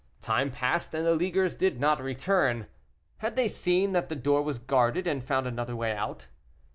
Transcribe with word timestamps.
Time 0.19 0.49
passed, 0.49 0.95
and 0.95 1.05
the 1.05 1.13
leaguers 1.13 1.53
did 1.53 1.79
not 1.79 2.01
return; 2.01 2.65
had 3.17 3.35
they 3.35 3.47
seen 3.47 3.91
that 3.91 4.09
the 4.09 4.15
door 4.15 4.41
was 4.41 4.57
guarded 4.57 5.05
and 5.05 5.23
found 5.23 5.45
another 5.45 5.75
way 5.75 5.91
out? 5.91 6.25